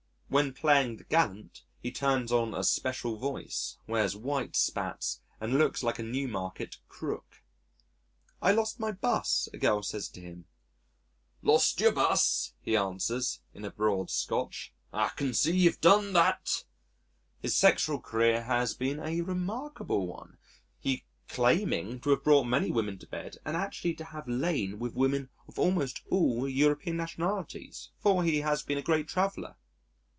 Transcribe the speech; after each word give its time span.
When 0.33 0.53
playing 0.53 0.95
the 0.95 1.03
Gallant, 1.03 1.65
he 1.81 1.91
turns 1.91 2.31
on 2.31 2.53
a 2.53 2.63
special 2.63 3.17
voice, 3.17 3.77
wears 3.85 4.15
white 4.15 4.55
spats, 4.55 5.19
and 5.41 5.57
looks 5.57 5.83
like 5.83 5.99
a 5.99 6.03
Newmarket 6.03 6.77
"Crook." 6.87 7.43
"I 8.41 8.53
lost 8.53 8.79
my 8.79 8.93
'bus," 8.93 9.49
a 9.51 9.57
girl 9.57 9.83
says 9.83 10.07
to 10.11 10.21
him. 10.21 10.45
"Lost 11.41 11.81
your 11.81 11.91
bust," 11.91 12.53
he 12.61 12.77
answers, 12.77 13.41
in 13.53 13.67
broad 13.75 14.09
Scotch. 14.09 14.71
"I 14.93 15.09
can't 15.09 15.35
see 15.35 15.51
that 15.51 15.57
you've 15.57 15.81
done 15.81 16.13
that."... 16.13 16.63
His 17.41 17.53
sexual 17.57 17.99
career 17.99 18.43
has 18.43 18.73
been 18.73 19.01
a 19.01 19.19
remarkable 19.19 20.07
one, 20.07 20.37
he 20.79 21.03
claiming 21.27 21.99
to 21.99 22.11
have 22.11 22.23
brought 22.23 22.45
many 22.45 22.71
women 22.71 22.97
to 22.99 23.05
bed, 23.07 23.35
and 23.43 23.57
actually 23.57 23.95
to 23.95 24.05
have 24.05 24.29
lain 24.29 24.79
with 24.79 24.95
women 24.95 25.27
of 25.49 25.59
almost 25.59 26.01
all 26.09 26.47
European 26.47 26.95
nationalities, 26.95 27.91
for 27.99 28.23
he 28.23 28.37
has 28.37 28.63
been 28.63 28.77
a 28.77 28.81
great 28.81 29.09
traveller.... 29.09 29.57